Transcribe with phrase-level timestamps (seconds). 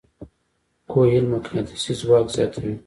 [0.91, 2.73] کویل مقناطیسي ځواک زیاتوي.